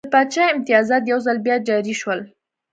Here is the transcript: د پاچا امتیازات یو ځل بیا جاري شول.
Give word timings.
د 0.07 0.11
پاچا 0.13 0.43
امتیازات 0.55 1.03
یو 1.11 1.19
ځل 1.25 1.37
بیا 1.45 1.55
جاري 1.67 1.93
شول. 2.01 2.19